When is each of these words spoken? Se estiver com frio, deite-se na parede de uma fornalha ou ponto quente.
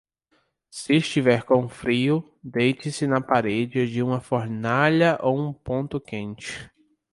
Se 0.71 0.95
estiver 0.97 1.43
com 1.43 1.69
frio, 1.69 2.27
deite-se 2.43 3.05
na 3.05 3.21
parede 3.21 3.85
de 3.85 4.01
uma 4.01 4.19
fornalha 4.19 5.19
ou 5.21 5.53
ponto 5.53 6.01
quente. 6.01 6.71